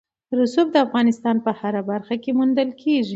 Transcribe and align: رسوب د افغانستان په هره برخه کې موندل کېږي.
رسوب 0.39 0.67
د 0.71 0.75
افغانستان 0.85 1.35
په 1.45 1.51
هره 1.59 1.81
برخه 1.91 2.15
کې 2.23 2.31
موندل 2.39 2.69
کېږي. 2.81 3.09